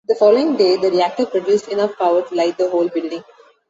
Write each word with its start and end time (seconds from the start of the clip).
The 0.07 0.15
following 0.15 0.55
day, 0.57 0.77
the 0.77 0.89
reactor 0.89 1.27
produced 1.27 1.67
enough 1.67 1.95
power 1.95 2.27
to 2.27 2.33
light 2.33 2.57
the 2.57 2.67
whole 2.71 2.87
building. 2.89 3.23